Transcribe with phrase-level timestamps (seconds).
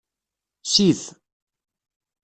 [0.71, 1.01] Sif.